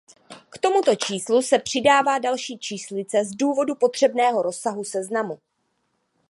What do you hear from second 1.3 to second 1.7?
se